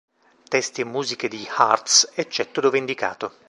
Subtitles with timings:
[0.49, 3.33] Testi e musiche degli Hurts, eccetto dove indicato.